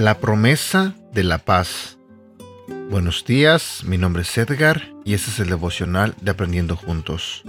[0.00, 1.98] La promesa de la paz.
[2.90, 7.42] Buenos días, mi nombre es Edgar y este es el devocional de Aprendiendo Juntos.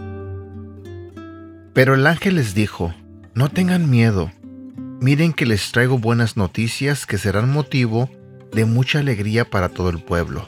[1.74, 2.94] Pero el ángel les dijo,
[3.34, 4.32] no tengan miedo,
[5.02, 8.10] miren que les traigo buenas noticias que serán motivo
[8.54, 10.48] de mucha alegría para todo el pueblo.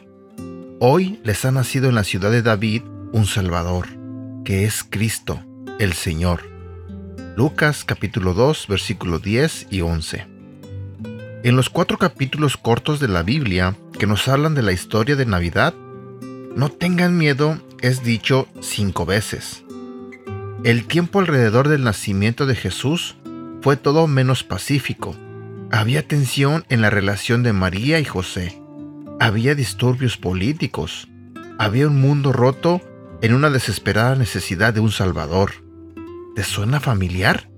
[0.79, 3.87] Hoy les ha nacido en la ciudad de David un Salvador,
[4.45, 5.43] que es Cristo,
[5.79, 6.41] el Señor.
[7.35, 10.27] Lucas capítulo 2 versículos 10 y 11.
[11.43, 15.25] En los cuatro capítulos cortos de la Biblia que nos hablan de la historia de
[15.25, 15.73] Navidad,
[16.55, 19.63] no tengan miedo es dicho cinco veces.
[20.63, 23.17] El tiempo alrededor del nacimiento de Jesús
[23.63, 25.15] fue todo menos pacífico.
[25.71, 28.61] Había tensión en la relación de María y José.
[29.21, 31.07] Había disturbios políticos.
[31.57, 32.81] Había un mundo roto
[33.21, 35.51] en una desesperada necesidad de un Salvador.
[36.35, 37.49] ¿Te suena familiar?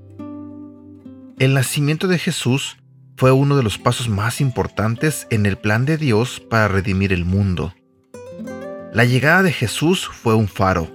[1.39, 2.77] El nacimiento de Jesús
[3.17, 7.25] fue uno de los pasos más importantes en el plan de Dios para redimir el
[7.25, 7.73] mundo.
[8.93, 10.87] La llegada de Jesús fue un faro.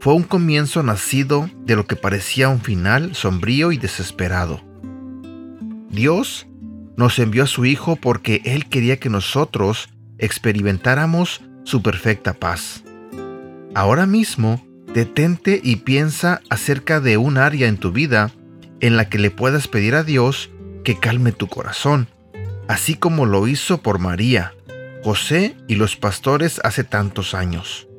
[0.00, 4.62] Fue un comienzo nacido de lo que parecía un final sombrío y desesperado.
[5.90, 6.46] Dios
[6.96, 12.82] nos envió a su Hijo porque Él quería que nosotros experimentáramos su perfecta paz.
[13.74, 18.30] Ahora mismo, detente y piensa acerca de un área en tu vida
[18.80, 20.48] en la que le puedas pedir a Dios
[20.82, 22.08] que calme tu corazón,
[22.68, 24.54] así como lo hizo por María,
[25.04, 27.89] José y los pastores hace tantos años.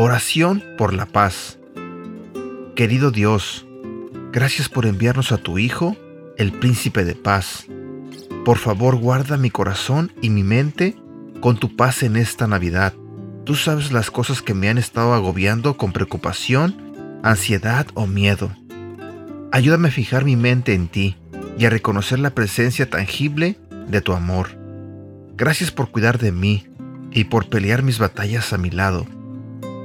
[0.00, 1.58] Oración por la paz.
[2.76, 3.66] Querido Dios,
[4.30, 5.96] gracias por enviarnos a tu Hijo,
[6.36, 7.66] el príncipe de paz.
[8.44, 10.94] Por favor, guarda mi corazón y mi mente
[11.40, 12.94] con tu paz en esta Navidad.
[13.42, 18.52] Tú sabes las cosas que me han estado agobiando con preocupación, ansiedad o miedo.
[19.50, 21.16] Ayúdame a fijar mi mente en ti
[21.58, 23.58] y a reconocer la presencia tangible
[23.88, 24.50] de tu amor.
[25.36, 26.68] Gracias por cuidar de mí
[27.10, 29.04] y por pelear mis batallas a mi lado.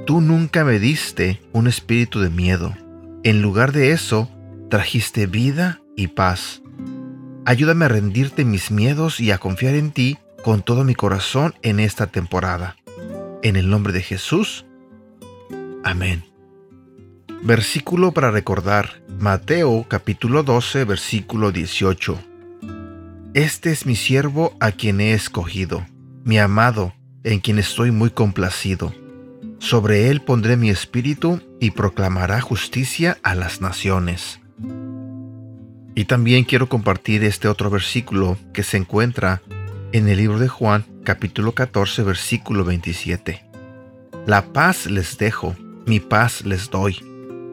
[0.06, 2.74] Tú nunca me diste un espíritu de miedo.
[3.22, 4.28] En lugar de eso,
[4.68, 6.60] trajiste vida y paz.
[7.46, 11.80] Ayúdame a rendirte mis miedos y a confiar en ti con todo mi corazón en
[11.80, 12.76] esta temporada.
[13.42, 14.66] En el nombre de Jesús.
[15.82, 16.22] Amén.
[17.42, 19.02] Versículo para recordar.
[19.18, 22.18] Mateo capítulo 12 versículo 18.
[23.32, 25.86] Este es mi siervo a quien he escogido,
[26.24, 26.92] mi amado,
[27.22, 28.92] en quien estoy muy complacido.
[29.64, 34.40] Sobre él pondré mi espíritu y proclamará justicia a las naciones.
[35.94, 39.42] Y también quiero compartir este otro versículo que se encuentra
[39.92, 43.44] en el libro de Juan capítulo 14 versículo 27.
[44.26, 46.98] La paz les dejo, mi paz les doy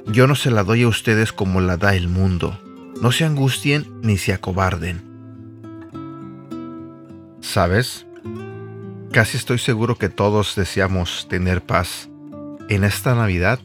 [0.07, 2.59] yo no se la doy a ustedes como la da el mundo.
[3.01, 5.01] No se angustien ni se acobarden.
[7.39, 8.05] ¿Sabes?
[9.11, 12.07] Casi estoy seguro que todos deseamos tener paz
[12.69, 13.59] en esta Navidad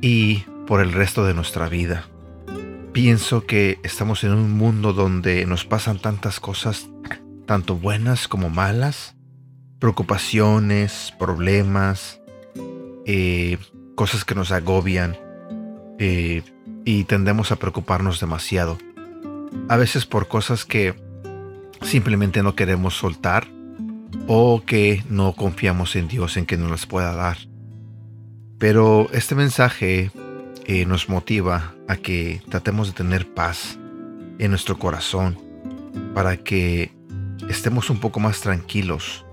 [0.00, 2.04] y por el resto de nuestra vida.
[2.92, 6.88] Pienso que estamos en un mundo donde nos pasan tantas cosas,
[7.46, 9.16] tanto buenas como malas,
[9.80, 12.20] preocupaciones, problemas,
[13.06, 13.58] eh,
[13.96, 15.18] cosas que nos agobian
[15.98, 16.44] eh,
[16.84, 18.78] y tendemos a preocuparnos demasiado.
[19.68, 20.94] A veces por cosas que
[21.82, 23.48] simplemente no queremos soltar
[24.26, 27.38] o que no confiamos en Dios en que nos las pueda dar.
[28.58, 30.10] Pero este mensaje
[30.66, 33.78] eh, nos motiva a que tratemos de tener paz
[34.38, 35.38] en nuestro corazón
[36.14, 36.92] para que
[37.48, 39.24] estemos un poco más tranquilos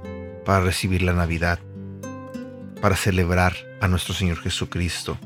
[0.45, 1.59] para recibir la Navidad,
[2.81, 5.17] para celebrar a nuestro Señor Jesucristo.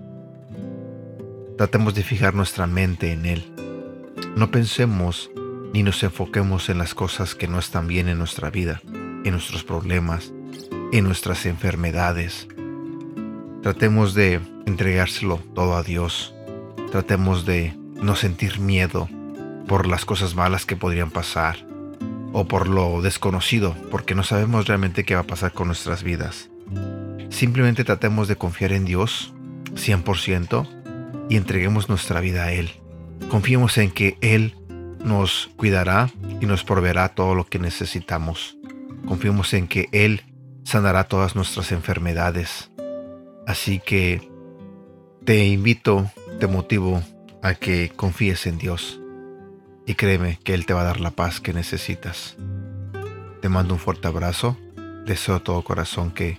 [1.58, 3.54] Tratemos de fijar nuestra mente en Él.
[4.36, 5.30] No pensemos
[5.74, 8.82] ni nos enfoquemos en las cosas que no están bien en nuestra vida,
[9.24, 10.32] en nuestros problemas,
[10.92, 12.48] en nuestras enfermedades.
[13.62, 16.34] Tratemos de entregárselo todo a Dios.
[16.92, 19.08] Tratemos de no sentir miedo
[19.68, 21.66] por las cosas malas que podrían pasar
[22.34, 26.50] o por lo desconocido, porque no sabemos realmente qué va a pasar con nuestras vidas.
[27.30, 29.34] Simplemente tratemos de confiar en Dios
[29.76, 30.68] 100%
[31.30, 32.72] y entreguemos nuestra vida a Él.
[33.30, 34.56] Confiemos en que Él
[35.04, 36.10] nos cuidará
[36.40, 38.58] y nos proveerá todo lo que necesitamos.
[39.06, 40.24] Confiemos en que Él
[40.64, 42.72] sanará todas nuestras enfermedades.
[43.48, 44.30] Así que
[45.26, 46.10] te invito,
[46.40, 47.02] te motivo
[47.42, 48.98] a que confíes en Dios.
[49.88, 52.38] y créeme que Él te va a dar la paz que necesitas.
[53.42, 54.56] Te mando un fuerte abrazo,
[55.06, 56.38] deseo de todo corazón que,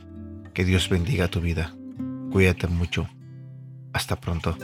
[0.55, 1.75] que Dios bendiga tu vida.
[2.31, 3.09] Cuídate mucho.
[3.93, 4.57] Hasta pronto.